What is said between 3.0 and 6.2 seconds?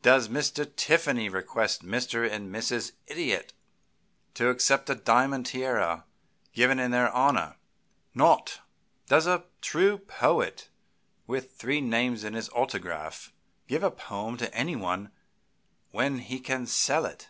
Idiot to accept a diamond tiara